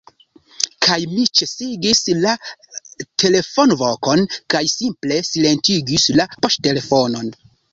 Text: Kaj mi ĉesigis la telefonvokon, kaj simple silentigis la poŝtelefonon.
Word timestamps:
Kaj 0.85 0.95
mi 1.11 1.25
ĉesigis 1.39 2.01
la 2.23 2.33
telefonvokon, 3.25 4.25
kaj 4.55 4.63
simple 4.77 5.21
silentigis 5.31 6.09
la 6.17 6.27
poŝtelefonon. 6.45 7.31